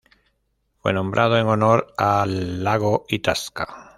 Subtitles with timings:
[0.79, 3.89] Fue nombrado en honor al lago Itasca.